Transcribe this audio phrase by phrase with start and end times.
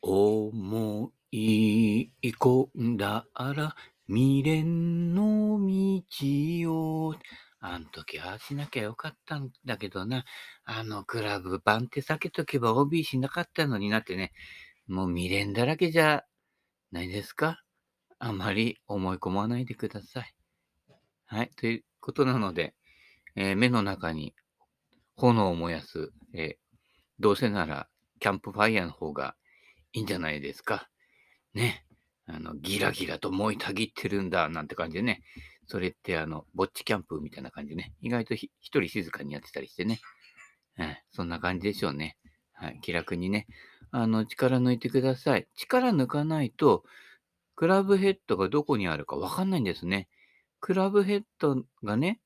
[0.00, 3.74] 思い込んだら
[4.06, 7.14] 未練の道を。
[7.60, 10.24] あん時ああしなきゃよかったんだけどな。
[10.64, 14.32] あのクラブ番手避けとけば OB しなかったのになってね。
[14.86, 16.24] もう未練だらけじゃ
[16.92, 17.60] ないですか
[18.20, 20.34] あまり思い込まないでください。
[21.26, 21.50] はい。
[21.56, 22.74] ということなので、
[23.34, 24.34] えー目の中に
[25.16, 26.56] 炎を燃やす、えー
[27.20, 27.88] どうせなら
[28.20, 29.34] キャンプファイヤーの方が
[29.98, 30.88] いいんじゃないですか。
[31.54, 31.84] ね。
[32.26, 35.22] あの、ギラギラと燃えたぎってるんだ、なんて感じでね。
[35.66, 37.94] それって、あの、ぼっちキャンプみたいな感じでね。
[38.00, 39.98] 意外とひ一人静かにやってたりしてね。
[40.76, 41.04] はい。
[41.10, 42.16] そんな感じでしょうね。
[42.52, 42.78] はい。
[42.80, 43.48] 気楽にね。
[43.90, 45.48] あの、力抜いてください。
[45.56, 46.84] 力抜かないと、
[47.56, 50.08] クラブヘッドがどこにあるかわかんないんですね。
[50.60, 52.20] クラブヘッドがね、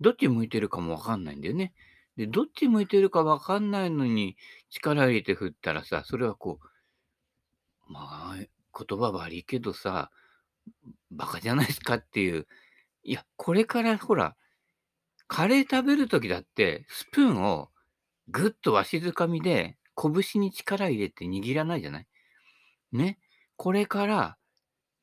[0.00, 1.72] どっち向いてるかもわかんないんだよね。
[2.16, 4.36] で、どっち向いてるかわかんないのに
[4.68, 6.66] 力入れて振ったらさ、それはこう、
[7.86, 10.10] まあ、言葉悪いけどさ、
[11.10, 12.46] バカじゃないですかっていう。
[13.02, 14.36] いや、これからほら、
[15.26, 17.70] カレー食べるときだって、スプーンを
[18.28, 22.06] ぐっとわしづかみで、拳に力入れて握らないじゃない？
[22.92, 23.18] ね？
[23.56, 24.36] これから、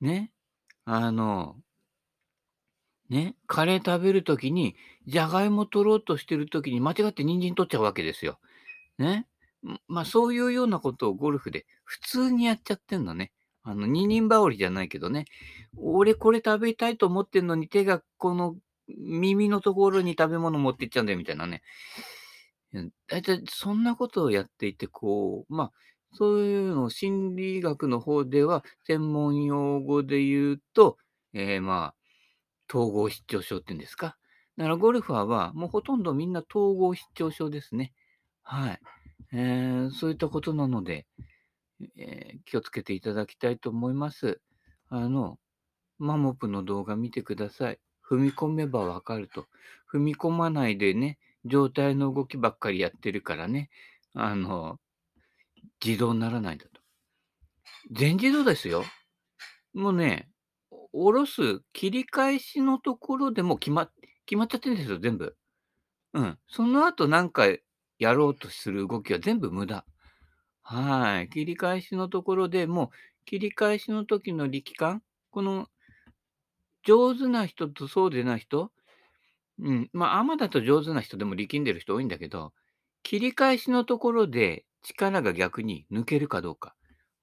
[0.02, 0.32] ね、
[0.84, 1.56] あの、
[3.10, 4.76] ね、カレー食べるときに、
[5.08, 8.40] じゃがいも取ろうとしてるときに間違って人参取っちゃうわけですよ。
[8.98, 9.28] ね？
[9.88, 13.32] まあ、そういうようなことをゴルフで普通にやっちゃってんのね。
[13.64, 15.26] あの、二人羽織じゃないけどね。
[15.78, 18.56] 俺これ食べたいと思ってんのに手がこの
[18.88, 21.62] 耳のところに食べ物持ってっちゃうんだよみたいなね。
[22.74, 25.72] うんだいたいそんなことをやっていて、こう、まあ、
[26.14, 30.98] そういうのを心理学の方では、専門用語で言うと、
[31.34, 31.96] えーまあ、
[32.70, 34.18] 統合失調症っていうんですか。
[34.58, 37.94] だからゴルファーはもうほとんどみんな統合失調症ですね。
[38.44, 38.80] はい。
[39.34, 41.08] えーそういったことなので、
[41.98, 44.42] えー気をつけていただきたいと思います。
[44.90, 45.40] あの、
[46.00, 47.80] マモプの動画見てください。
[48.08, 49.48] 踏み込めばわかると。
[49.92, 53.70] 踏み込まないでね、状態の動きばっかりやってるからね、
[54.14, 54.80] あの、
[55.84, 56.82] 自動にならないんだと。
[57.92, 58.84] 全自動ですよ。
[59.74, 60.30] もうね、
[60.92, 63.90] 下ろす切り返しのところでも決ま
[64.26, 65.36] 決まっちゃってるんですよ、全部。
[66.14, 66.40] うん。
[66.48, 67.46] その後なんか
[68.02, 69.86] やろうとする動きは全部無駄。
[70.64, 71.30] はい。
[71.30, 72.90] 切り返しのところでもう、
[73.26, 75.68] 切り返しの時の力感、この、
[76.84, 78.72] 上手な人とそうでない人、
[79.60, 82.54] うん、まあ、アマだと上手な人でも力んでる人多いんだけど、
[83.04, 86.74] 切り返しのところで力が逆に抜けるかどうか。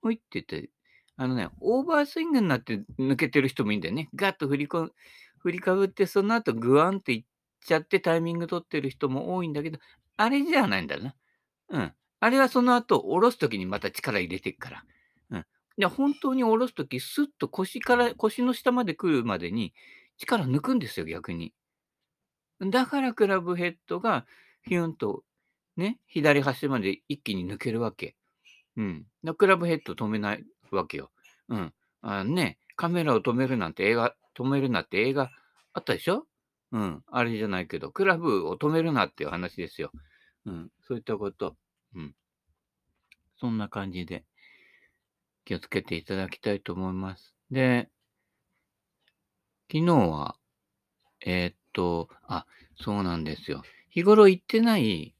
[0.01, 0.71] ほいって言って、
[1.17, 4.09] あのね、オーバースイングになって抜けてる人もいいんだよね。
[4.15, 4.91] ガッと振りこ
[5.39, 7.25] 振りかぶって、その後グワンっていっ
[7.65, 9.79] ちゃってタイミング取ってる人も多いんだけど、
[10.19, 11.15] あれじゃないんだな。
[11.71, 11.93] うん。
[12.21, 14.85] あれはその後、下ろすときにまた力入れていくから。
[15.31, 15.47] うん。
[15.79, 19.73] で、本当に下ろすとき、スッと腰から、腰の下まで来るまでに
[20.19, 21.55] 力抜くんですよ、逆に。
[22.61, 24.27] だからクラブヘッドが
[24.63, 25.25] ヒュンと
[25.77, 28.17] ね、左端まで一気に抜けるわけ。
[28.77, 29.07] うん。
[29.25, 31.11] だクラブヘッド止めないわけよ。
[31.49, 31.73] うん。
[32.03, 35.31] あね、カメラを止めるなんて映画、止めるなって映画
[35.73, 36.27] あったでしょ？
[36.73, 37.05] うん。
[37.07, 39.91] あれじゃないけど、クラブを止めるなっていう話ですよ。
[40.45, 40.71] うん。
[40.87, 41.57] そういったこと。
[41.95, 42.15] うん。
[43.41, 44.25] そんな感じで
[45.45, 47.35] 気をつけていただきたいと思います。
[47.51, 47.89] で、
[49.73, 50.37] 昨日は、
[51.25, 52.47] えーっと、あ、
[52.81, 53.63] そうなんですよ。
[53.91, 55.15] 日頃行ってない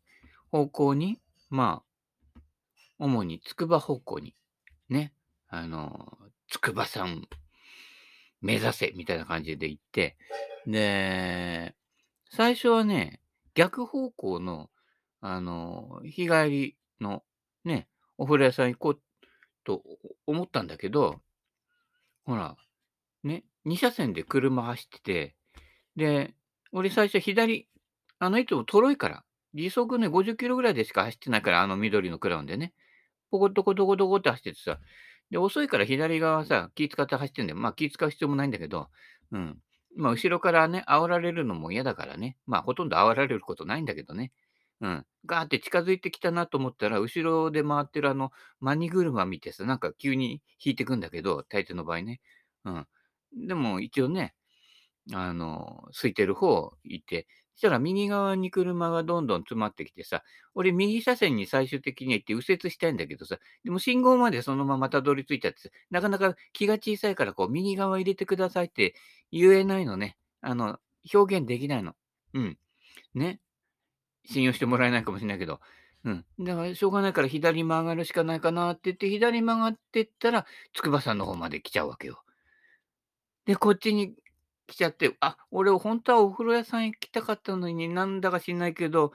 [0.51, 1.21] 方向に、
[1.51, 2.41] まあ、
[2.99, 4.35] 主に筑波方向に、
[4.89, 5.13] ね、
[5.49, 7.23] あの、筑波山
[8.41, 10.17] 目指せみたいな感じで行って、
[10.67, 11.75] で、
[12.31, 13.21] 最初はね、
[13.55, 14.71] 逆方向の、
[15.21, 17.23] あの、日帰りの、
[17.65, 19.01] ね、お風呂屋さん行こう
[19.65, 19.83] と
[20.27, 21.21] 思ったんだけど、
[22.25, 22.57] ほら、
[23.25, 25.37] ね、2車線で車走ってて、
[25.97, 26.35] で、
[26.73, 27.69] 俺最初左、
[28.19, 29.25] あの、いつもとろいから、
[29.55, 32.75] 時速ね、50キロぐらいでしか走ってないから、あの緑のクラウンでね。
[33.31, 34.79] ポコトコトコトコって走っててさ、
[35.31, 37.59] で、遅いから左側さ、気使って走ってんだよ。
[37.59, 38.89] まあ気使う必要もないんだけど、
[39.33, 39.59] うん。
[39.97, 42.37] まあ後ろからね、煽られるのも嫌だからね。
[42.47, 44.33] まあほとんど煽られることないんだけどね。
[44.81, 45.07] うん。
[45.27, 48.31] ガーって近づいてきたなと思ったら、後ろで回ってるあの、
[48.61, 52.21] マニ車見てさ、なんか急に引いてくんだけど、大抵の場合ね。
[52.65, 52.87] うん。
[53.47, 54.35] でも一応ね、
[55.13, 60.23] あの、空いてる方行って、そしたら右側に車がどんどん詰まってきてさ、
[60.55, 68.95] 俺右車線に最終的に行って右折したいんだけどさ、でも信号までそのままたどり着いちゃって、なかなか気が小さいからこう右側入れてくださいって
[69.33, 70.17] 言えないのね。
[70.41, 70.79] あの、
[71.13, 71.95] 表現できないの。
[72.35, 72.59] うん。
[73.15, 73.41] ね。
[74.25, 75.61] 信用してもらえないかもしれないけど。
[76.05, 76.25] うん。
[76.39, 82.23] だからしょうがないから左曲がるしかないかなって言って、左曲がってったら、筑波山の方まで来ちゃうわけよ。
[83.47, 84.15] で、こっちに
[84.69, 89.13] 来ちゃって、あ、俺本当はお風呂屋さん行きたかったのに、なんだか知んないけど、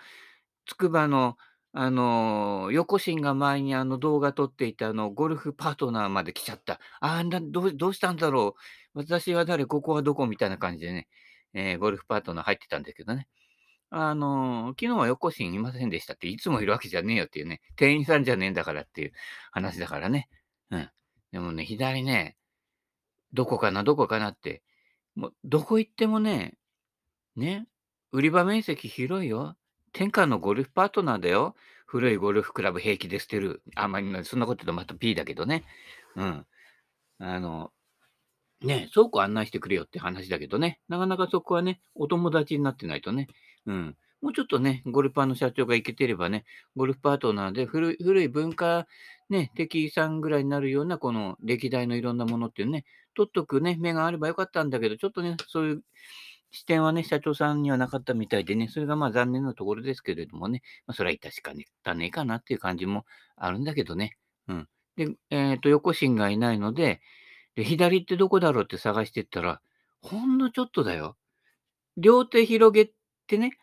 [0.66, 1.38] つくばの、
[1.74, 6.80] あの、横心が前にあの動画撮っていたあのゴルフパートナーまで来ちゃった。
[7.00, 8.56] ああ、などうどうしたんだろ
[8.94, 9.00] う。
[9.00, 10.28] 私は誰、ここはどこ？
[10.28, 11.08] みたいな感じでね、
[11.54, 13.28] えー、ゴルフパートナー入ってたんだけどね。
[13.90, 19.12] あの、昨日は横心いませんでしたって、いつもいるわけじゃねえよっていうね、店員さんじゃねえんだからっていう
[19.52, 20.30] 話だからね。
[20.72, 20.90] うん。
[21.32, 22.38] でもね、左ね、
[23.34, 24.64] どこかな、どこかなって、
[25.16, 26.56] もうどこ行ってもね、
[27.36, 27.68] ね、
[28.12, 29.56] 売り場面積広いよ。
[29.92, 31.56] 天下のゴルフパートナーだよ。
[31.86, 33.62] 古いゴルフクラブ平気で捨てる。
[33.76, 35.64] あんまり、そんなこと言うとまた P だけどね。
[36.16, 36.46] うん。
[37.20, 37.72] あの、
[38.62, 40.80] ね、倉庫案内してくれよって話だけどね。
[40.88, 43.28] なかなかそこはね、お友達になってないとね。
[43.68, 43.96] うん。
[44.22, 46.46] もうちょっとね、ゴルフパーの社長がいけてればね、
[46.76, 48.88] ゴルフパートナーで古い古い文化、
[49.34, 52.86] ね、敵さんぐらいになるような、この歴代のいろんなものっていうね、
[53.16, 55.84] 取っとくね、目があればよかったんだけど、ちょっとね、そういう
[56.52, 64.18] 視点はね、社長さんにはなかったみたいでね、それがまあ残念なところですけれどもね、まあ、それは致しかねたねえかなっていう感じもあるんだけどね。
[64.48, 64.68] うん。
[64.96, 67.02] で、えっ、ー、と、横心がいないので、
[67.56, 69.62] で、左ってどこだろうって探してったら、
[70.02, 71.18] ほんのちょっとだよ。
[71.98, 72.92] 両手広げ
[73.28, 73.58] てね、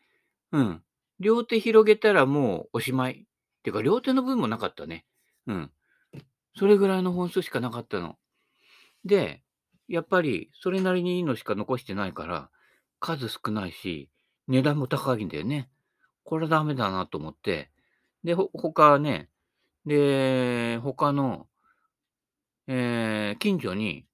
[0.50, 0.82] うん。
[1.20, 3.12] 両手広げたらもうおしまい。
[3.12, 5.04] っていうか、両手の分もなかったね。
[5.50, 5.70] うん。
[6.56, 8.16] それぐらいの本数しかなかったの。
[9.04, 9.42] で、
[9.88, 12.50] やっぱりそれなりにいいのしか残してないから、
[13.00, 14.08] 数少ないし、
[14.46, 15.68] 値段も高いんだよね。
[16.22, 17.70] これはダメだなと思って、
[18.22, 19.28] で、ほ他ね、
[19.86, 21.48] で、他の、
[22.68, 24.06] えー、近所に、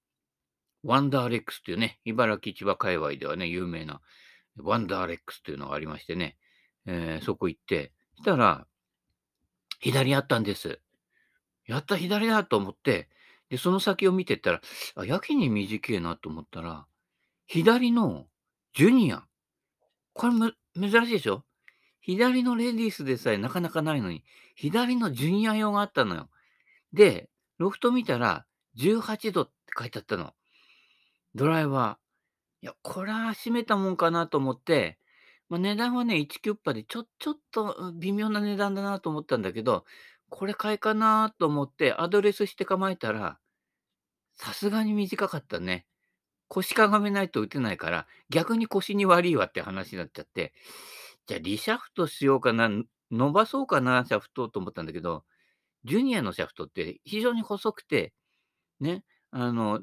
[0.83, 4.01] ワンダーレックスっていうね、茨城千葉界隈ではね、有名な
[4.57, 6.37] ワンダーレックスっていうのがありましてね、
[6.87, 8.67] えー、そこ行って、したら、
[9.81, 10.81] 左あったんです。
[11.67, 13.09] やった左だと思って、
[13.51, 14.61] で、その先を見てったら、
[14.97, 16.87] あ、やけに短いなと思ったら、
[17.47, 18.27] 左の
[18.75, 19.25] ジュニア。
[20.13, 21.45] これむ、珍しいでしょ？
[22.01, 24.25] 左のレディースでさえなかなかないのに、
[24.55, 26.29] 左のジュニア用があったのよ。
[26.93, 27.29] で、
[27.59, 28.47] ロフト見たら、
[28.79, 30.33] 18度って書いてあったの。
[31.35, 32.65] ドライバー。
[32.65, 34.99] いや、これは閉めたもんかなと思って、
[35.49, 39.85] まあ、値段はね、1キュッパでちょちょっと微妙な値段だなと思ったんだけど、
[40.31, 43.39] これ買いかなと思ってアドレスして構えたら、
[44.35, 45.87] さすがに短かったね。
[46.49, 50.55] 腰かがめないと打てないから、逆に腰に悪いわって話になっちゃって、
[51.27, 52.71] じゃあリシャフトしようかな、
[53.11, 55.25] 伸ばそうかな、シャフトと思ったんだけど、
[55.85, 58.15] ジュニアのシャフトって非常に細くて、
[58.81, 59.83] ね、あの、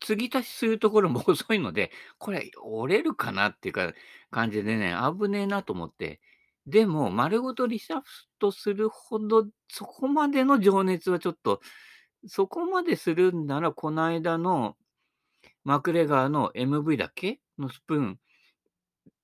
[0.00, 3.92] 継ぎ足しするところも 遅いので、これ折れるかなっていうか
[4.30, 6.20] 感じでね、危ねえなと思って。
[6.66, 8.06] でも、丸ごとリシャフ
[8.38, 11.60] トするほど、そこまでの情熱はちょっと、
[12.26, 14.76] そこまでするんなら、この間の
[15.64, 17.40] マクレガーの MV だけ？
[17.58, 18.20] のスプーン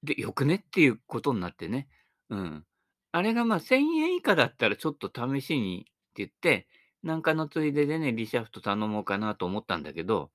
[0.03, 0.57] でよくね？
[0.57, 1.89] っていうことになってね。
[2.31, 2.65] うん。
[3.13, 6.67] あれがまあ1000円以下だったらちょっと試しにって言って、
[7.03, 10.31] なんかのついででね、リシャフト頼もうかなと思ったんだけど、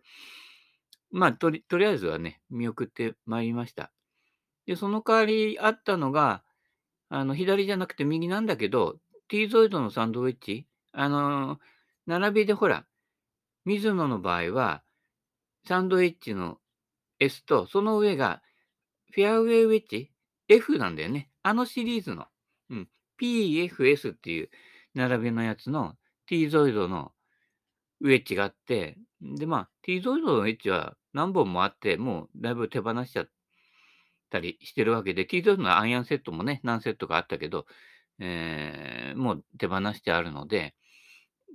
[1.11, 3.91] まあ、とりとりあえずはね、見送ってまいりました。
[4.65, 6.43] で、その代わりあったのが、
[7.15, 11.59] あの、左じゃなくて右なんだけど、T ゾイドのサンドウェッジ、あの、
[12.07, 12.87] 並びでほら、
[13.65, 14.81] 水野の場合は、
[15.67, 16.57] サンドウェッジの
[17.19, 18.41] S と、その上が、
[19.11, 20.11] フェアウェイウェッジ
[20.47, 21.29] ?F なんだよね。
[21.43, 22.25] あのシリーズの。
[22.71, 22.89] うん。
[23.21, 24.49] PFS っていう
[24.95, 27.11] 並びのやつの T ゾイドの
[28.01, 33.29] ウェッジがあって、で、まあ、T ゾイドのウェッジは何本もあって、もうだいぶ手放しちゃっ
[34.33, 37.65] たりしてるわけで、T ゾイドのアイアンセットもね、何セットかあったけど、
[38.19, 40.75] えー、もう手放してあるので、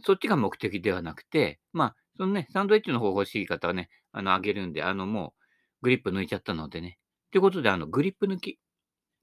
[0.05, 5.43] そっちが目的ではなくて、まあ、そのね、サンドイッチの方欲しい方はね、あの、あげるんで、あの、もう、
[5.83, 6.99] グリップ抜いちゃったのでね。
[7.33, 8.59] ということで、あの、グリップ抜き、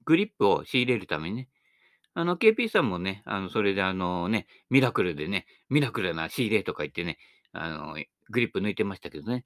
[0.04, 1.48] グリップを仕入れるためにね、
[2.14, 7.18] あの、KP さんもね、あの、それであのね、ミラクルでね、ミラクルな仕入れとか言ってね、
[7.52, 7.94] あの、
[8.30, 9.44] グリップ抜いてましたけどね。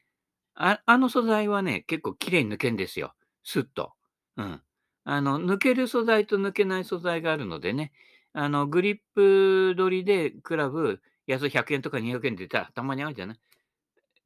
[0.55, 3.15] ああの素材はね、結構綺麗に抜けんですよ。
[3.45, 3.93] スッと。
[4.41, 4.63] うん。
[5.05, 7.93] あの、抜ける素材と抜けない素材があるのでね、
[8.33, 13.39] あの、グリップ取りでクラブ、安100円とか200円でたたまにあるじゃない？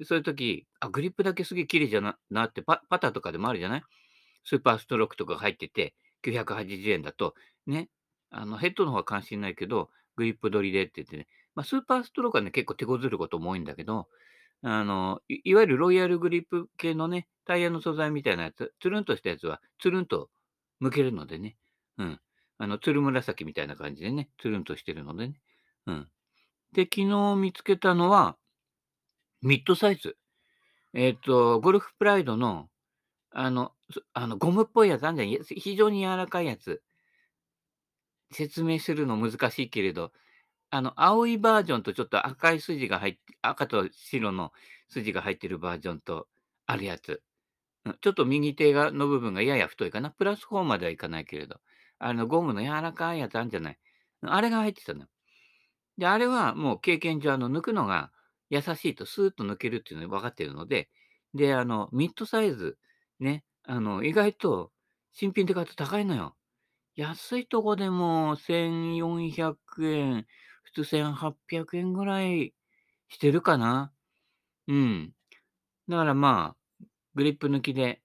[0.05, 3.83] そういう時、あ、グリップだけすげえ綺麗じゃななってパ、パターとかでもあるじゃない？
[4.45, 7.35] スーパーストロークとか入ってて、980円だと、
[7.67, 7.91] ね、
[8.31, 14.09] あの、ヘッドの方は関心ないけど、グリップ取りでって言ってね、まあ、スーパーストロークはね、結構手こずることも多いんだけど、
[14.67, 20.31] あの、いいわゆるロイヤルグリップ系のね、タイヤの素材みたいなやつ、つるんとしたやつは、つるんと
[20.81, 21.57] 向けるのでね、
[21.99, 22.21] うん。
[22.57, 25.41] あの、つる紫みたいな感じでね、つるんとしてるのでね。
[25.87, 26.09] うん。
[26.73, 28.39] で、昨日見つけたのは、
[29.43, 30.17] ミッドサイズ。
[30.95, 32.71] えっと、ゴルフプライドの、
[33.33, 33.73] あの、
[34.15, 35.29] あの、ゴムっぽいやつあんじゃん。
[35.29, 36.83] 非常に柔らかいやつ。
[38.33, 40.13] 説明するの難しいけれど、
[40.75, 44.53] あの、青いバージョンとちょっと赤い筋が入って赤と白の
[44.89, 46.27] 筋が入ってるバージョンと
[46.67, 47.23] あるやつ。
[47.87, 50.11] うん、ちょっと右手がの部分がやや太いかな。
[50.11, 51.61] プラス4まではいかないけれど。
[52.01, 53.79] あの、ゴムの柔らかいやつあるんじゃない？
[54.23, 55.07] あれが入ってたの。
[55.99, 58.13] で、あれはもう経験上、あの、抜くのが
[58.51, 60.91] 優しいとスーッと抜けるっていうのが分かってるので、
[61.35, 62.79] で、あの、ミッドサイズ、
[63.21, 64.73] ね、あの、意外と
[65.13, 66.37] 新品で買うと高いのよ。
[66.97, 69.27] 安いとこでも1400
[69.87, 70.27] 円、
[70.75, 72.55] 通1800円ぐらい
[73.09, 73.93] してるかな。
[74.69, 75.13] うん。
[75.89, 78.03] だからまあ、グリップ抜きで、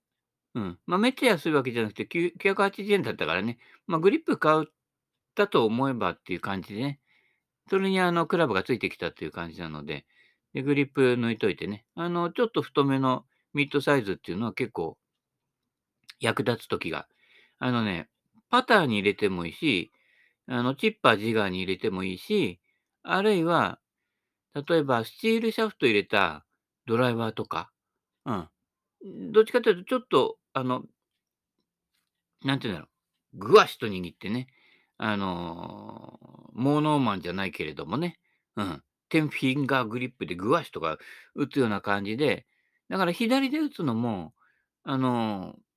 [0.55, 0.79] うん。
[0.85, 4.65] まあ、めっちゃ安いわけじゃなくて、980円だったからね、まあ、グリップ買っ
[5.35, 6.99] たと思えばっていう感じでね、
[7.69, 10.05] それにあの、クラブがついてきたっていう感じなので、
[10.53, 14.97] で、グリップ抜いといてね、あの、ちょっと太めのミッドサイズっていうのは結構
[16.19, 17.07] 役立つ時が、
[17.59, 18.09] あのね、
[18.49, 19.91] パターに入れてもいいし、
[20.51, 22.59] あの、チッパージガーに入れてもいいし、
[23.03, 23.79] あるいは、
[24.67, 26.43] 例えばスチールシャフト入れた
[26.87, 27.71] ドライバーとか、
[28.25, 28.49] うん。
[29.31, 30.83] どっちかというと、ちょっと、あの、
[32.43, 32.87] なんていうんだろ
[33.35, 34.47] う、ぐわしと握ってね、
[34.97, 38.19] あのー、モーノーマンじゃないけれどもね、
[38.55, 38.83] うん。
[39.09, 40.97] テンフィンガーグリップでぐわしとか
[41.35, 42.47] 打つような感じで、
[42.89, 44.33] だから左で打つのも、
[44.83, 45.68] あのー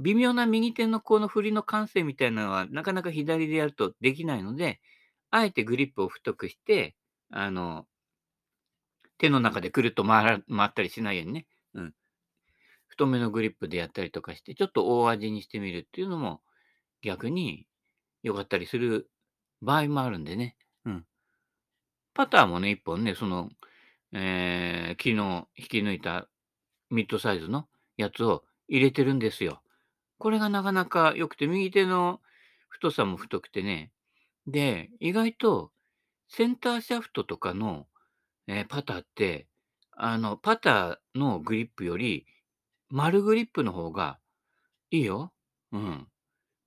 [0.00, 4.80] 微妙な右手のこの振りの感性みたいなのは、なかなか左でやるとできないので、
[5.30, 6.94] あえてグリップを太くして、
[7.30, 7.86] あの、
[9.18, 11.94] 手の中でくるっと回ら回ったりしないようにね、うん。
[12.86, 16.40] 太めのグリップでやったりとかして、ちょっと大味にしてみるっていうのも、
[17.02, 17.66] 逆に
[18.22, 19.10] 良かったりする
[19.60, 20.56] 場合もあるんでね。
[20.84, 21.04] うん。
[22.14, 23.50] パターもね、一本ね、その、
[24.12, 26.28] えー、昨日引き抜いた
[26.90, 29.60] ミッドサイズのやつを入れてるんですよ。
[30.18, 32.20] これがなかなか良くて、右手の
[32.68, 33.92] 太さも太くてね。
[34.46, 35.72] で、意外と
[36.28, 37.86] センターシャフトとかの、
[38.46, 39.46] えーパターって、
[39.92, 42.26] あの、パターのグリップより、
[42.88, 44.18] 丸グリップの方が
[44.90, 45.32] いいよ。
[45.72, 46.08] うん。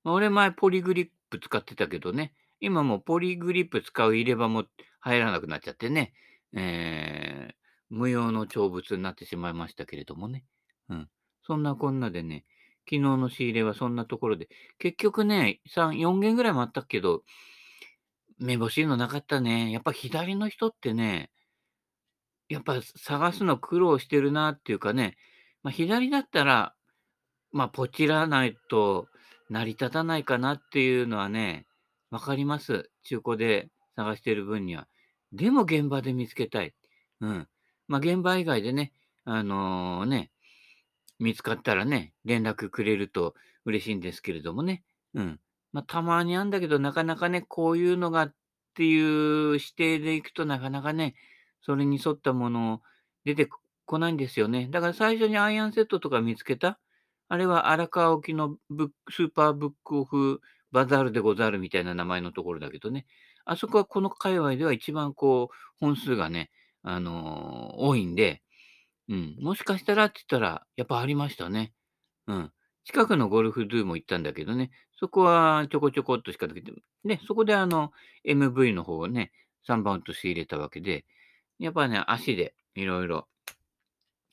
[0.04, 4.66] まあ俺前ポリグリップ使ってたけどね、今もポリグリップ使う入れ歯も
[5.00, 6.14] 入らなくなっちゃってね、
[6.54, 10.46] えー無用の長物になってしまいましたけれどもね。
[10.88, 11.10] うん。
[11.44, 12.46] そんなこんなでね、
[12.86, 17.24] 昨日の仕入れはそんなところで、結局ね、3、4件ぐらいもあったけど、
[18.40, 19.72] 目星のなかったね。
[19.72, 21.30] やっぱ左の人ってね、
[22.50, 25.16] やっぱ探すの苦労してるなっていうかね、
[25.64, 26.74] まあ、左だったら、
[27.52, 29.08] まあ、ポチらないと
[29.50, 31.68] 成り立たないかなっていうのはね、
[32.10, 32.90] わかります。
[33.04, 34.88] 中古で探してる分には。
[35.32, 36.74] でも現場で見つけたい。
[37.22, 37.48] うん。
[37.88, 38.92] まあ、現場以外でね、
[39.24, 40.32] あのね、
[41.22, 43.36] 見つかったらね、連絡くれると
[43.66, 44.84] 嬉しいんですけれどもね。
[45.14, 45.40] うん。
[45.72, 48.36] まあ、たまにあんだけど、なかなかね、こういうのがっ
[48.74, 51.16] ていう指定でいくとなかなかね、
[51.62, 52.82] それに沿ったもの
[53.24, 53.48] 出て
[53.86, 54.68] こないんですよね。
[54.72, 56.80] だから最初にアイアンセットとか見つけた、
[57.30, 63.06] あれは荒川沖のブスーパーブックオフバザールでござるみたいな名前のところだけどね。
[63.46, 66.52] あそこはこの界隈では一番こう、本数がね、
[66.84, 68.42] あのー多いんで、
[69.12, 71.74] うん、もしかしたらって言ったら、やっぱありましたね。
[72.28, 72.52] うん。
[72.86, 76.72] 近くのゴルフドゥも行ったんだけどね、そこはちょこちょこっとしかなくて、
[77.04, 77.92] ね、そこであの、
[78.26, 79.34] MV の方をね、
[79.68, 81.06] 3番と仕入れたわけで、
[81.60, 83.28] やっぱね、足でいろいろ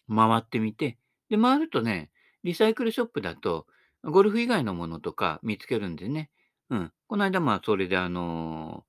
[0.09, 0.97] 回ってみて、
[1.29, 2.11] で、回るとね、
[2.45, 3.67] リサイクルショップだと、
[4.05, 6.31] ゴルフ以外のものとか見つけるんでね。
[6.71, 6.93] うん。
[7.09, 8.89] この間、まあ、それであのー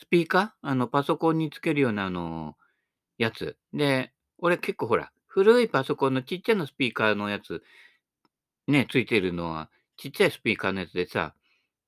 [0.00, 0.50] スピーカー？
[0.62, 3.56] あの、パソコンにつけるようなあのーやつ。
[3.72, 7.62] で、俺結構ほら、古いパソコンのちっちゃなスピーカーのやつ、
[8.66, 11.34] ね、ついてるのは、ちっちゃいスピーカーのやつでさ、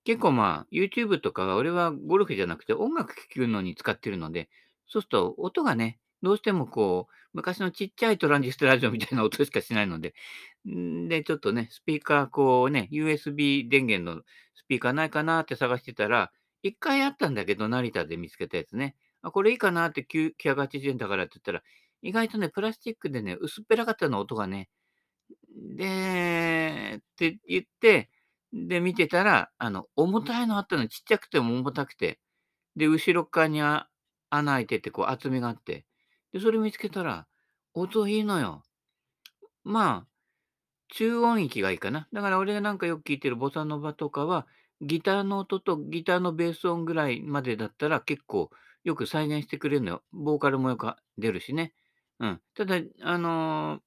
[0.04, 4.48] 結構まあ、YouTube とかは俺はゴルフじゃなくて音楽聴くのに使ってるので、
[4.88, 10.14] そうすると音がね、どうしてもこう、昔のちっちゃいトランジスタラジオみたいな音しかしないので、
[10.68, 14.22] んで、ちょっとね、スピーカーこうね、USB 電源の
[14.54, 18.96] スピーカーないかなって探してたら、一回あったんだけど、成田で見つけたやつね。
[19.22, 21.62] あ、これいいかなって980円だからって言ったら、
[22.02, 24.68] 意外とね、プラスチックでね、薄っぺらかったの音がね、
[25.76, 28.10] で、って言って、
[28.52, 32.18] で、見てたら、あの、重たいのあったの、ちっちゃくても重たくて、
[32.76, 33.88] で、後ろ側にあ
[34.30, 35.86] 穴開いてて、こう厚みがあって、
[36.32, 37.26] で、それ見つけたら、
[37.74, 38.62] 音いいのよ。
[39.64, 40.08] まあ、
[40.88, 42.08] 中音域がいいかな。
[42.12, 44.46] だから俺がなんかよく聞いてるボサノバとかは、
[44.80, 48.50] ギターの音とギターのベース音ぐらいまでだったら結構
[48.84, 50.02] よく再現してくれるのよ。
[50.12, 51.74] ボーカルもよく出るしね。
[52.20, 52.40] うん。
[52.54, 53.80] ただ、あの、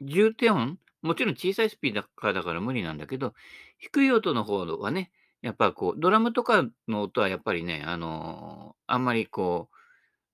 [0.00, 3.34] 重低音、もちろん小さいスピーカーだから無理なんだけど、
[3.78, 5.12] 低い音の方はね、
[5.42, 9.70] やっぱこう、ドラムとかの音はやっぱりね、あの、あんまりこ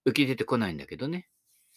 [0.07, 1.28] う、浮き出てこないんだけどね。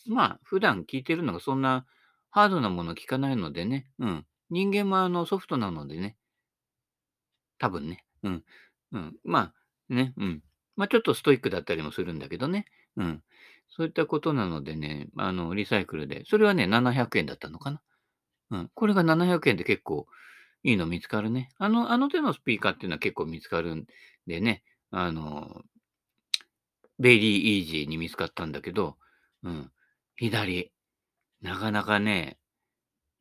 [0.08, 1.86] まあ、普段聴いてるのがそんな
[2.32, 3.88] ハードなもの聞かないのでね。
[4.00, 4.26] うん。
[4.50, 6.18] 人間もあのソフトなのでね。
[7.60, 8.04] 多分ね。
[8.24, 8.44] うん。
[8.92, 9.16] うん。
[9.24, 9.40] ま
[9.90, 10.14] あ、ね。
[10.18, 10.42] うん。
[10.76, 12.66] まあ、ちょっとストイックだったりもするんだけどね。
[12.98, 13.24] うん。
[13.78, 16.24] そういったことなのでね、あの、リサイクルで。
[16.26, 17.82] それはね、700円だったのかな。
[18.52, 18.72] うん。
[18.74, 20.08] これが700円で結構
[20.64, 21.50] いいの見つかるね。
[21.60, 23.86] あの、あの手のスピーカーっていうのは結構見つかるん
[24.26, 24.64] でね。
[24.92, 25.64] あの、
[27.00, 28.98] ベリーイージーに見つかったんだけど、
[29.44, 29.72] うん。
[30.16, 30.72] 左。
[31.42, 32.40] なかなかね、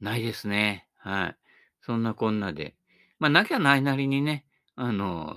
[0.00, 0.88] ないですね。
[0.96, 1.36] はい。
[1.82, 2.74] そんなこんなで。
[3.18, 4.46] まあ、なきゃないなりにね、
[4.76, 5.34] あの、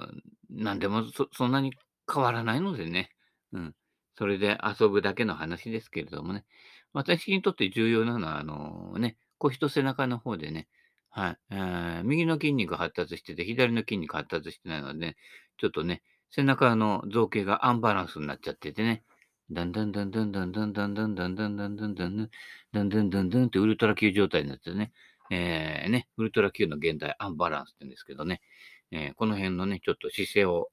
[0.50, 1.74] なんでもそそんなに
[2.12, 3.12] 変わらないのでね。
[3.54, 3.76] うん。
[4.20, 6.44] それで遊ぶだけの話ですけれどもね。
[6.92, 10.68] 私にとって重要なのは、あのね、腰と背中の方でね、
[11.10, 11.38] はい。
[11.52, 15.16] えー、右の筋肉発達してて、左の筋肉発達してないので、ね、
[15.58, 19.04] ちょっとね、背中の造形がアンバランスになっちゃっててね、
[19.52, 22.30] だんだんだんだんだんだんだんだんだんだんだんだんだんだん
[22.74, 24.92] だんだんだんだんってウルトラ Q 状態になってね、
[25.32, 28.42] えー、ね、ウルトラ Q の現代アンバランスって言うんですけどね、
[28.92, 30.70] えー、この辺のね、ちょっと姿勢を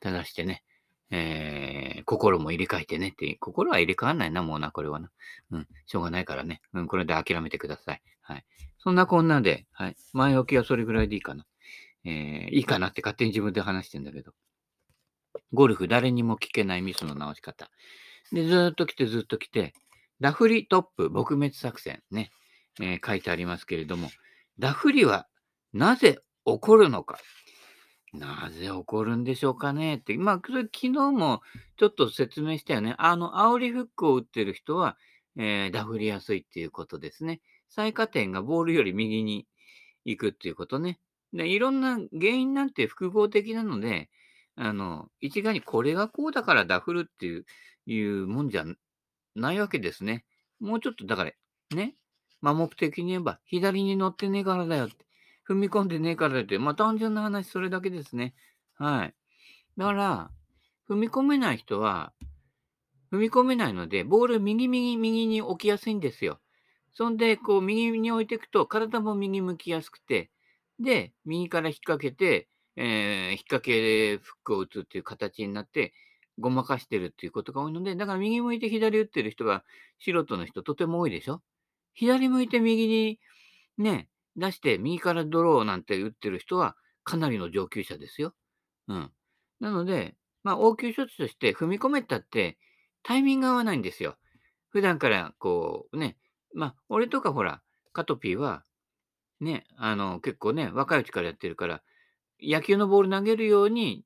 [0.00, 0.64] 正してね、
[1.10, 5.10] えー、心も入れ替えてねって、心は入れ替わんないな、もうな、これはな。
[5.50, 6.62] うん、しょうがないからね。
[6.72, 8.02] うん、これで諦めてください。
[8.22, 8.44] はい。
[8.78, 9.96] そんなこんなで、はい。
[10.12, 11.46] 前置きはそれぐらいでいいかな。
[12.04, 14.32] えー、いいかなって勝手に自分で話してんだけど。
[15.52, 17.70] ゴルフ誰にも聞けないミスの直し方。
[18.32, 19.74] で、ずっと来てずっと来て、
[20.20, 22.30] ダフリトップ撲滅作戦ね、
[22.80, 24.10] えー、書いてありますけれども、
[24.58, 25.26] ダフリは
[25.72, 27.18] なぜ起こるのか。
[28.12, 29.96] なぜ起こるんでしょうかね？
[29.96, 30.16] って。
[30.18, 31.42] まあ、それ昨日も
[31.76, 32.94] ちょっと説明したよね。
[32.98, 34.96] あの、煽りフックを打ってる人は、
[35.36, 37.40] えー、ダフりやすいっていうことですね。
[37.68, 39.46] 最下点がボールより右に
[40.04, 40.98] 行くっていうことね。
[41.32, 44.10] でいろんな原因なんて複合的なので、
[44.56, 47.44] あの、一概にこれがこうだからダフるっていう
[47.86, 48.64] いうもんじゃ
[49.36, 50.24] ないわけですね。
[50.58, 51.32] もうちょっと、だから、
[51.74, 51.94] ね、
[52.40, 55.06] まあ、目的に言えば、左に乗ってねえからだよって、
[55.50, 58.34] 踏み込んでねえからって、まあ、単純な話、それだけですね。
[58.74, 59.14] はい。
[59.76, 60.30] だから、
[60.88, 62.12] 踏み込めない人は、
[63.10, 66.38] 踏み込めないので、ボール右右右に置きやすいんですよ。
[66.94, 70.30] そんで、こう、右に置いていくと、体も右向きやすくて、
[70.78, 75.92] で、右から引っ掛けて、えー、引っ掛けフックを打つっていう形になって、
[76.38, 79.64] ごまかしてるっていうことが多いので、だから右向いて左打ってる人が
[79.98, 81.42] 素人の人とても多いでしょ
[81.94, 83.18] 左向いて右に
[83.76, 84.08] ね、
[84.40, 88.34] 出して右からドローなんて打ってる人はかなりの上級者ですよ。
[88.88, 89.10] うん。
[89.60, 92.58] なので、まあ応急処置として踏み込めたって
[93.02, 94.16] タイミング合わないんですよ。
[94.70, 96.16] 普段からこうね、
[96.54, 98.64] まあ俺とかほら、カトピーは
[99.40, 101.82] ね、あの結構ね、若いうちからやってるから、
[102.42, 104.04] 野球のボール投げるように、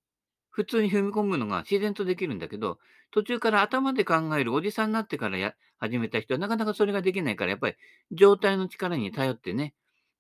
[0.51, 2.79] 普通に踏み込むのが自然とできるんだけど、
[3.11, 7.77] 途中から頭で考えるおじさんになってからや始めた人はなかなかそれができないから、やっぱり
[8.13, 9.75] 状態の力に頼ってね、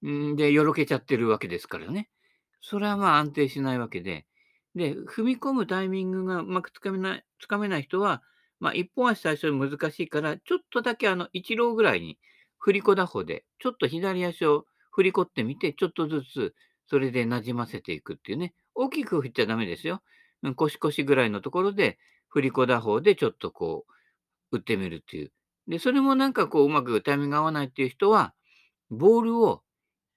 [0.06, 2.08] んで、よろけちゃってるわけですからね。
[2.60, 4.26] それはまあ安定しないわけで、
[4.74, 8.22] で、踏み込むタイミングがうまくつかめない、つかめない人は、
[8.60, 12.18] まあ一本足最初に難しいから、ちょっとだけあの一郎ぐらいに
[12.58, 16.54] 振り子打法で、ちょっと左足を振り子ってみて、ちょっとずつ
[16.86, 18.54] それで馴染ませていくっていうね。
[18.74, 20.02] 大きく振っちゃダメですよ。
[20.56, 23.86] 腰腰ぐらいのところで、振り子打法でちょっとこ
[24.50, 25.32] う、打ってみるっていう。
[25.68, 28.34] で、それもなんかこう、うまくタイミング合わないっていう人は、
[28.90, 29.63] ボールを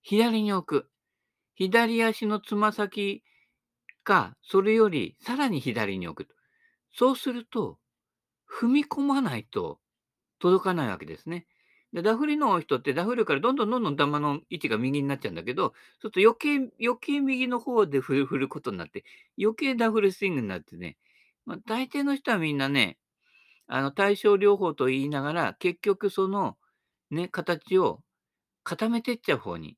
[0.02, 0.90] 左に置く。
[1.56, 3.24] 左足のつま先
[4.04, 6.36] か、それよりさらに左に置く。
[6.94, 7.78] そうすると、
[8.50, 9.80] 踏み込まないと
[10.40, 11.46] 届かないわけですね。
[11.94, 19.04] で、ダフりの人ってダフるからどんどんどんどん球の位置が右になっちゃうんだけど、そうすると余計余計右の方で振る振ることになって、
[19.40, 20.98] 余計ダフルスイングになってね、
[21.46, 22.98] まあ、大抵の人はみんなね、
[23.68, 26.58] あの、対症療法と言いながら、結局その、
[27.12, 28.02] ね、形を
[28.64, 29.78] 固めてっちゃう方に。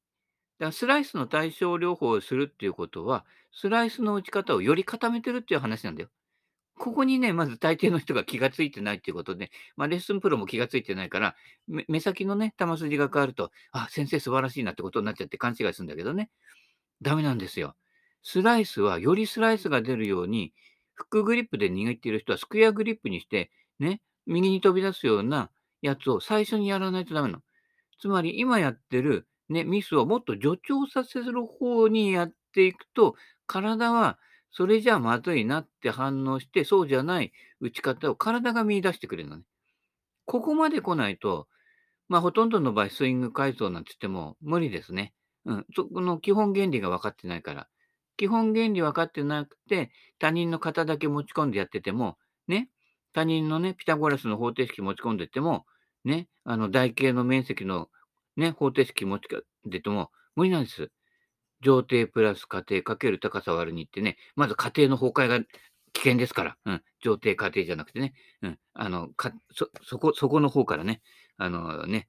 [0.59, 6.09] だからスライスの対症療法をするっていうことは、スライスの打ち方をより固めてるっていう話なんだよ。
[6.77, 11.35] ここにね、まず大抵の人が気がついてないっていうことで、まあ、レッスンプロも気がついてないから、
[11.87, 16.29] 目先のね、球筋が変わると、あ、先生素晴らしいなってことになっちゃって勘違いするんだけどね。
[17.01, 17.75] ダメなんですよ。
[18.23, 20.53] スライスは、よりスライスが出るように、
[20.93, 25.49] フックグリップで握っている人はスクエアグリップにして、ね、右に飛び出すような
[25.81, 27.43] やつを最初にやらないとダメなの。
[27.99, 33.15] つまり、今やってる、ね、ミスをもっと助長させる方にやっていくと、
[33.47, 34.19] 体は
[34.51, 39.43] それじゃまずいなって反応して、そうじゃない打ち方を体が見出してくれるのね。
[40.25, 41.47] ここまで来ないと、
[42.07, 45.13] まあ、ほとんどの場合、スイング改造なんて言っても無理ですね。
[45.45, 45.65] うん。
[45.75, 47.67] そこの基本原理が分かってないから。
[48.17, 52.69] 基本原理分かってなくて、他人の型だけ持ち込んでやってても、ね、
[53.13, 55.65] 他人のね、ピタゴラスの方程式持ち込んでても、
[56.03, 57.89] ね、あの、台形の面積の
[58.39, 60.91] ね、方程式持ち込んでても無理なんです。
[61.61, 65.39] 上底プラス下底かける高さ割る2ってね、まず家庭の崩壊が
[65.93, 66.57] 危険ですから。
[66.65, 66.83] うん。
[67.01, 68.13] 上底家庭じゃなくてね。
[68.41, 68.59] うん。
[68.73, 71.01] あの、か、そ、そこ、そこの方からね、
[71.37, 72.07] あのね、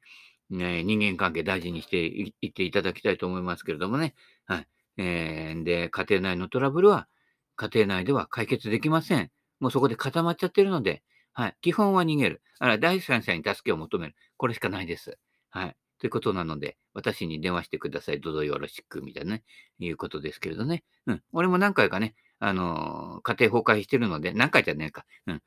[0.51, 4.14] ね人間関係大事にしていっていただきたいと思いますけれどもね。
[4.47, 4.69] はい。
[4.99, 7.09] えー、で、家庭内のトラブルは、
[7.57, 9.31] 家庭内では解決できません。
[9.61, 11.57] もうそこで固まっちゃってるので、はい。
[11.61, 12.43] 基本は逃げる。
[12.59, 14.14] あら、第三者に助けを求める。
[14.37, 15.19] これしかないです。
[15.51, 15.77] はい。
[16.01, 18.21] ということなので、私に電話してください。
[18.21, 19.45] どうぞよろしく、みたいなね、
[19.79, 20.83] いうことですけれどね。
[21.07, 21.23] うん。
[21.33, 25.05] 俺も何回かね、あのー、家庭崩壊してるので、何回じゃねえか。
[25.27, 25.43] うん。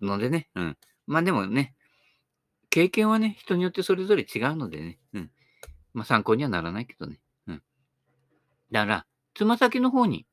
[0.00, 0.78] のでね、うん。
[1.06, 1.74] まあでもね、
[2.70, 5.30] 経験はね、人によってそれぞれ違うのでね、うん。
[5.92, 7.20] まあ参考にはならないけどね。
[7.46, 7.62] うん。
[8.70, 10.26] だから、つま先の方に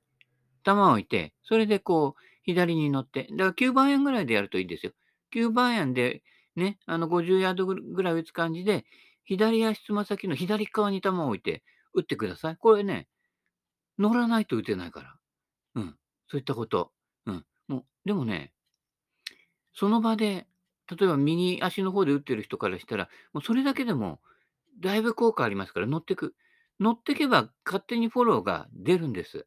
[0.64, 4.94] 球を置いて、それでこう、左に乗って、だから9番円ぐらいでやるといいですよ。
[5.34, 6.24] 9番円で、
[6.56, 8.86] ね、あの50ヤードぐらい打つ感じで、
[9.30, 11.64] 左足つま先の左側に球を置いて
[11.94, 12.58] 打ってください。
[12.58, 13.08] これね、
[14.00, 15.16] 乗らないと打てないから。
[15.76, 15.96] うん。
[16.28, 16.92] そういったこと。
[17.28, 17.46] うん。
[17.68, 18.54] もう、でもね、
[19.76, 20.48] その場で、
[20.90, 24.20] 例えば右足の方で打ってる人からしたら、もうそれだけでも、
[24.80, 26.34] だいぶ効果ありますから、乗ってく。
[26.80, 29.46] 乗ってけば勝手にフォローが出るんです。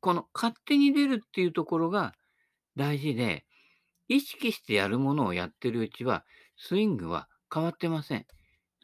[0.00, 2.12] この勝手に出るっていうところが
[2.76, 3.46] 大事で、
[4.08, 6.26] 意識してやるものをやってるうちは、
[6.58, 8.26] スイングは変わってません。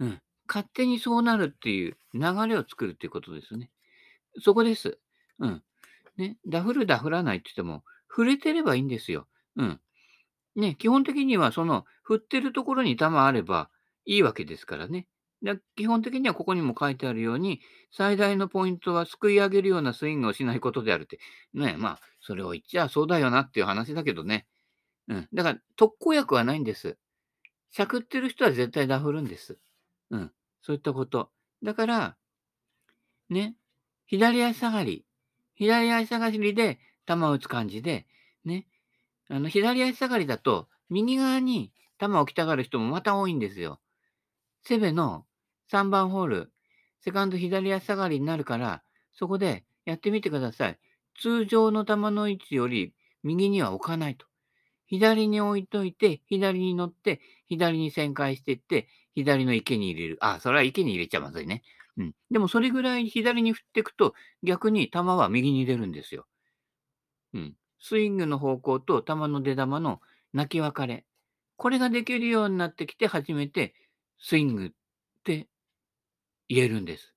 [0.03, 0.21] うん。
[0.49, 3.71] 勝手にそうなるっていう流れを作るっていうことですね。
[4.41, 4.99] そこです。
[5.39, 5.63] うん。
[6.17, 9.29] ね、ダフるダフらないって言っても、触れてればいいんですよ。
[9.57, 9.81] うん。
[10.57, 13.71] ね、基本的にはその、振ってるところに球あれば
[14.05, 15.07] いいわけですからね。
[15.43, 17.61] で基本的にはここにも書いてあるように、
[17.91, 21.19] 最大のポイントはすくい上げるようなスイングをしないことであるって。
[21.55, 24.47] ね、まあ、それを言っちゃそうだよなっていう話だけどね。
[25.09, 25.29] うん。
[25.33, 26.97] だから、特効薬はないんです。
[27.71, 29.59] しゃくってる人は絶対ダフるんです。
[30.13, 30.33] うん。
[30.61, 31.31] そういったこと。
[31.63, 32.17] だから、
[33.29, 33.57] ね、
[34.07, 35.05] 左足下がり。
[35.55, 38.07] 左足下がりで球を打つ感じで、
[38.45, 38.67] ね。
[39.29, 43.81] あの、左足下がりだと、右側に球を置きたがる人もまた多いんですよ。
[44.63, 45.25] セベの
[45.73, 46.53] 3番ホール、
[47.01, 50.79] セカンド左足下がりになるから、そこでやってみてください。
[51.19, 54.27] 通常の球の位置より右には置かないと。
[54.87, 60.19] 左に置いといて、左に乗って、左に旋回していって、左の池に入れる。
[60.21, 61.63] あ、それは池に入れちゃまずいね。
[61.97, 62.15] うん。
[62.31, 66.27] でもそれぐらい左に振っていくと、逆に球は右に出るんですよ。
[67.35, 67.55] うん。
[67.81, 70.01] スイングの方向と球の出玉の
[70.33, 71.05] 泣き別れ。
[71.57, 73.75] これができるようになってきて、初めて
[74.19, 74.71] スイングっ
[75.25, 75.49] て
[76.49, 77.15] 言えるんです。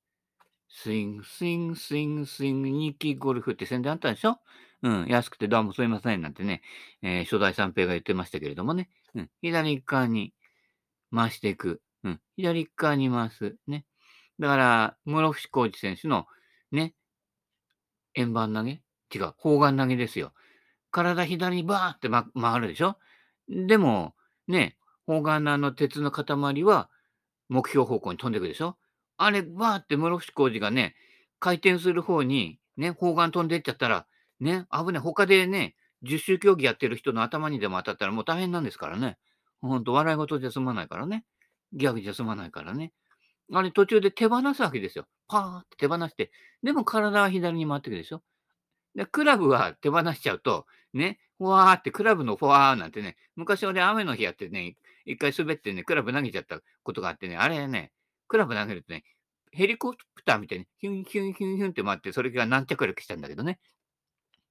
[0.70, 4.40] スイング、スイング、スイング、スイング、ニキゴルフって宣伝あったでしょ？
[4.84, 6.62] うん、安くてどうもすいませんなんてね、
[7.02, 10.34] えー、初代三平が言ってましたけれどもね、うん、左側に
[11.14, 11.82] 回していく。
[12.06, 13.58] うん、左側に回す。
[13.68, 13.86] ね。
[14.40, 16.28] だから、室伏浩二選手の
[16.72, 16.94] ね、
[18.14, 18.82] 円盤投げ？
[19.14, 20.32] 違う、砲丸投げですよ。
[20.92, 22.98] 体左にバーって、ま、回るでしょ？
[23.50, 24.16] でも、
[24.48, 26.90] ね、砲丸のあの鉄の塊は
[27.50, 28.78] 目標方向に飛んでいくでしょ？
[29.18, 30.96] あれ、バーって室伏浩二がね、
[31.40, 34.06] 回転する方にね、砲丸飛んでいっちゃったら、
[34.40, 35.02] ね、危ない。
[35.02, 39.18] 他でね、十種競技やってる人の頭にでも当たったらもう大変なんですからね。
[39.62, 41.26] ほんと、笑い事じゃ済まないからね。
[41.74, 42.94] ギャグじゃ済まないからね。
[43.54, 45.08] あれ、途中で手放すわけですよ。
[45.28, 46.32] パーって手放して。
[46.64, 48.24] でも体は左に回ってくるでしょ。
[48.96, 57.92] で、クラブは手放しちゃうと、ね、ふわーってクラブのフワーなんてね、昔俺雨の日やってね、一回滑ってね、クラブ投げちゃったことがあってね、あれね、
[58.28, 59.04] クラブ投げるとね、
[59.52, 63.60] ヘリコプターみたいにヒュンヒュンヒュンヒュンって回って、それが何着陸したんだけどね。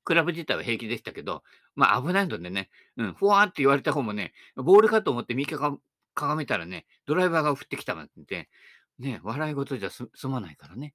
[0.05, 1.43] クラブ自体は平気でしたけど、
[1.75, 5.79] まあ危ないのでね、うん、ふわーって言われた方もね、ボールかと思って右か
[6.15, 8.49] かがめたらね、ドライバーが降ってきたなんて、
[8.99, 10.95] ね、笑い事じゃ済まないからね。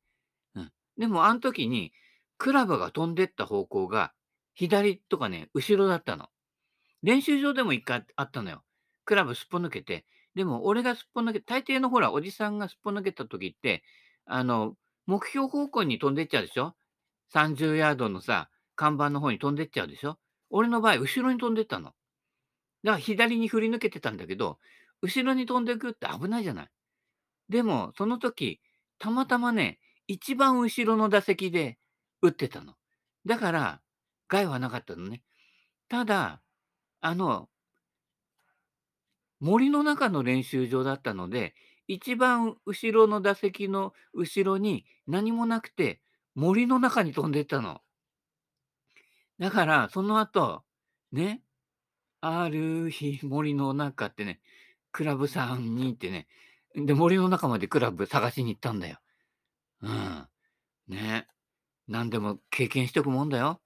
[0.56, 0.72] うん。
[0.98, 1.94] でも、あの時に、
[2.38, 4.14] クラブが飛んでった方向が、
[4.56, 6.30] 左とかね、後ろだったの。
[7.04, 8.64] 練習場でも一回あったのよ。
[9.06, 10.06] クラブすっぽ抜けて。
[10.36, 13.84] でも、俺がすっぽ抜け、大抵のほら、おじさんがすっぽ抜けた時って、
[14.26, 16.76] あの、目標方向に飛んでっちゃうでしょ
[17.34, 20.18] ?30 ヤードのさ、看板の方に飛んでっちゃうでしょ？
[20.50, 21.86] 俺の場合、後ろに飛んでったの。
[21.86, 21.96] だか
[22.92, 24.60] ら左に振り抜けてたんだけど、
[25.02, 26.68] 後ろに飛んでいくって危ないじゃない。
[27.50, 28.62] でも、その時、
[29.00, 31.78] たまたまね、一番後ろの打席で
[32.22, 32.76] 打ってたの。
[33.26, 33.82] だから、
[34.28, 35.24] 害はなかったのね。
[35.88, 36.42] ただ、
[37.02, 37.50] あの
[39.40, 41.56] 森の中の練習場だったので、
[41.88, 46.02] 一番後ろの打席の後ろに何もなくて、
[46.36, 47.82] 森の中に飛んでったの。
[49.40, 50.64] だから、その後、
[51.12, 51.42] ね、
[52.22, 54.42] ある日森の中ってね、
[54.92, 56.28] クラブさんにってね、
[56.76, 59.00] で、森の中までクラブ探しに行ったんだよ。
[59.82, 60.28] うん。
[60.88, 61.28] ね。
[61.88, 63.62] 何でも経験しておくもんだよ。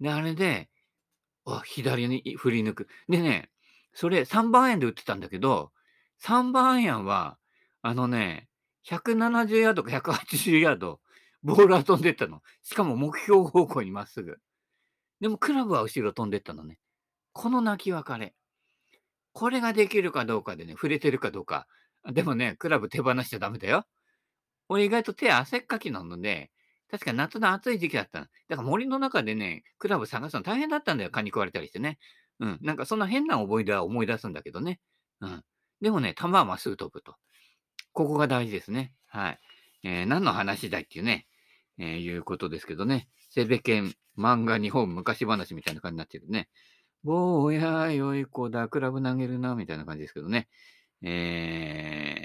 [0.00, 0.68] で、あれで、
[1.44, 2.88] あ、左に振り抜く。
[3.08, 3.50] でね、
[3.94, 5.72] それ3番アイアンで打ってたんだけど、
[6.22, 7.38] 3番アイアンは、
[7.82, 8.48] あのね、
[8.88, 11.00] 170ヤードか180ヤード、
[11.42, 12.42] ボールは飛んでったの。
[12.62, 14.38] しかも目標方向にまっすぐ。
[15.20, 16.78] でもクラブは後ろ飛んでったのね。
[17.32, 18.34] この泣き別れ。
[19.36, 21.66] これができるかどうかでね、触れてるかどうか。
[22.10, 23.84] でもね、クラブ手放しちゃダメだよ。
[24.70, 26.50] 俺意外と手汗っかきなので、
[26.90, 28.26] 確か夏の暑い時期だったの。
[28.48, 31.10] だから森の中でね、クラブ探すの大変だったんだよ。
[31.10, 31.98] 蚊に食われたりしてね。
[32.40, 32.58] うん。
[32.62, 34.80] なんかそんな変な思い出は思い出すんだけどね。
[35.20, 35.44] うん。
[35.82, 37.16] でもね、球はまっすぐ飛ぶと。
[37.92, 38.94] ここが大事ですね。
[39.06, 39.40] はい。
[39.82, 41.26] えー何の話だっていうね、
[41.76, 43.06] えーいうことですけどね。
[43.28, 46.48] セベケン漫画日本昔話みたいな感じになってるね。
[47.06, 50.48] 坊やよい子だ、クラブ投げるな、みたいな感じですけどね。
[51.02, 52.16] え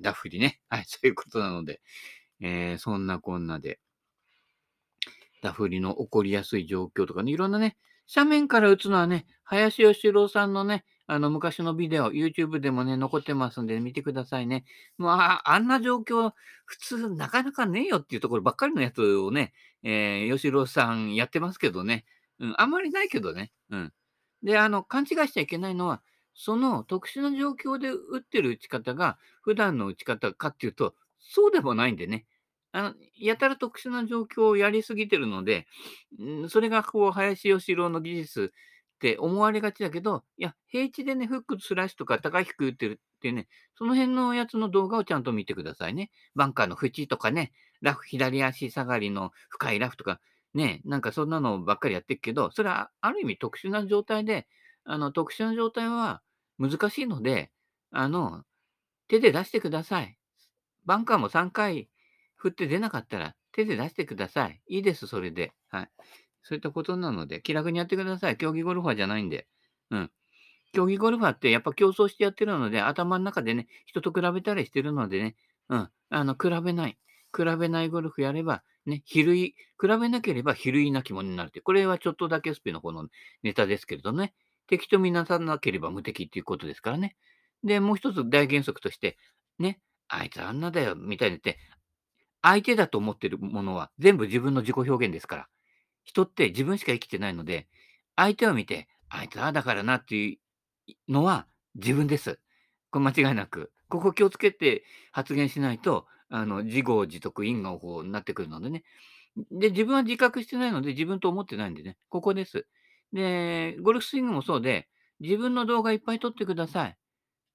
[0.00, 0.60] ー、ダフリね。
[0.70, 1.82] はい、そういうことなので、
[2.40, 3.78] えーそんなこんなで、
[5.42, 7.76] ダフリの起こりやすい状況とかね、いろんなね、
[8.14, 14.64] 斜面から打つのはね、林義郎さんのね、あの昔のビデオ、YouTube でもね、残ってますんで、見てくださいね。
[14.96, 16.32] もうあ、あんな状況、
[16.64, 19.52] 普通なかなかねえよっていうところばっかりのやつをね、
[19.82, 22.06] えー、義郎さんやってますけどね。
[22.40, 23.52] うん、あんまりないけどね。
[23.70, 23.92] うん。
[24.42, 26.02] で、あの、勘違いしちゃいけないのは、
[26.34, 32.26] その特殊な状況で打ってる打ち方が普段の打ち方かっていうと、そうでもないんでね。
[32.72, 35.66] あの、やたら特殊な状況をやりすぎてるので、
[36.48, 38.52] それがこう、林義郎の技術
[38.96, 46.10] って思われがちだけど、いや、平地でね、フックスラッシュとか高い低く打ってるってね、その辺のやつの動画をちゃんと見てくださいね。
[46.34, 50.20] バンカーの縁とかね、ラフ、左足下がりの深いラフとか、
[50.54, 54.46] ね、なんかそんなのばっかりやってるけど、それはある意味特殊な状態で、
[54.84, 56.22] あの、特殊な状態は
[56.58, 57.50] 難しいので、
[57.90, 58.44] あの、
[59.08, 60.18] 手で出してください。
[60.84, 61.88] バンカーも3回
[62.36, 64.60] 振って出なかったら手で出してください。
[64.68, 65.52] いいです、それで。
[65.68, 65.90] はい。
[66.42, 68.36] そういったことなので、気楽にやってください。
[68.38, 69.48] 競技ゴルファーじゃないんで。
[69.90, 70.10] うん。
[70.72, 75.36] 競技ゴルファーってやっぱ競争してやってるので、頭の中でね、人と比べたりしてるのでね、
[75.68, 75.90] うん。
[76.10, 76.98] あの、比べない。
[77.36, 81.60] 比べないゴルフやれば、ね、比類、比べなければ比類なきものになるって。
[81.60, 83.08] これはちょっとだけスピの方の
[83.42, 84.34] ネタですけれどね。
[84.66, 87.16] 敵と見なさなければ無敵っていうことですからね。
[87.64, 89.18] で、もう一つ大原則として、
[89.58, 91.58] ね、あいつあんなだよ、みたいに言って、
[92.42, 95.48] 相手だと思ってるものは全部自分の自己表現ですから。
[96.04, 97.66] 人って自分しか生きてないので、
[98.16, 102.38] 相手を見て、あいつああだからなっていうのは自分です。
[102.90, 103.72] これ間違いなく。
[103.88, 108.84] ここ気をつけて発言しないと、あの、自業自得、因果応報になってくるのでね。
[109.50, 111.96] で、自分は自覚してないので、自分と思ってないんでね。
[112.08, 112.66] ここです。
[113.12, 114.88] で、ゴルフスイングもそうで、
[115.20, 116.96] 自分の動画いっぱい撮ってください。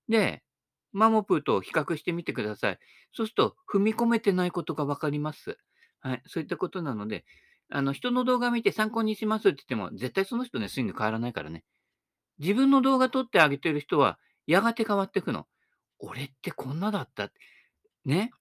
[0.09, 0.43] で、
[0.91, 2.79] マモプーと比較してみてください。
[3.13, 5.57] そうすると、踏み込めてないことがわかります。
[6.01, 6.21] はい。
[6.27, 7.25] そういったことなので、
[7.69, 11.63] あの、人の動画見て参考にしますって言っても、絶対その人ね、スイング変わらないからね。
[12.39, 15.47] 自分の動画撮ってあげてる人は、やがて変わっていくの。
[15.99, 17.31] 俺ってこんなだった。
[18.05, 18.31] ね。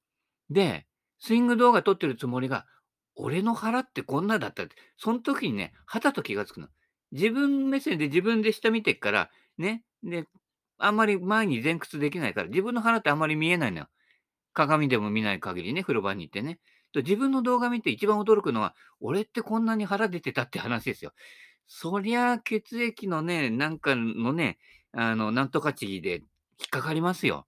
[0.52, 0.86] で、
[1.18, 2.66] スイング動画撮ってるつもりが、
[3.14, 6.68] 俺の腹ってこんなだったって、その時にね、はたと気がつくの。
[7.12, 9.84] 自分目線で自分で下見てっから、ね。
[10.02, 10.26] で、
[10.78, 13.88] あんまり前に前屈できないから、自分の腹ってあんまり見えないのよ。
[14.54, 16.58] 鏡でも見ない限りね、風呂場に行ってね。
[16.92, 21.12] と自分の動画見て一番驚くのは、俺ってこんなに腹出てたって話ですよ。
[21.66, 24.58] そりゃ、血液のね、なんかのね、
[24.92, 27.46] あの、なんとか値で引っかかりますよ。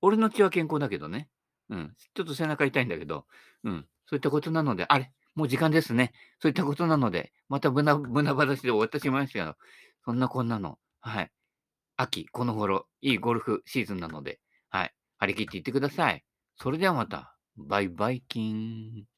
[0.00, 1.28] 俺の血は健康だけどね。
[1.70, 1.94] うん。
[2.14, 3.26] ちょっと背中痛いんだけど、
[3.64, 3.86] うん。
[4.06, 6.12] そういったことなので、あれもう時間ですね。
[6.40, 9.54] そういったことなので、また胸、胸、話で終わってしまいましたけど、
[10.04, 10.78] そんなこんなの。
[11.00, 11.30] はい。
[11.96, 14.94] 秋、この頃、いいゴルフシーズンなので、はい。
[15.18, 16.24] 張り切っていってください。
[16.56, 19.15] それではまた、バイバイキン。